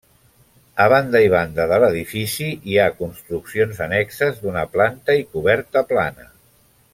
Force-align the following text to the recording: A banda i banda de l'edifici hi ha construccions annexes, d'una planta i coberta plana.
A 0.85 0.85
banda 0.93 1.19
i 1.25 1.27
banda 1.33 1.67
de 1.71 1.77
l'edifici 1.83 2.47
hi 2.71 2.79
ha 2.79 2.87
construccions 3.01 3.83
annexes, 3.87 4.41
d'una 4.47 4.65
planta 4.79 5.19
i 5.21 5.29
coberta 5.37 5.85
plana. 5.93 6.27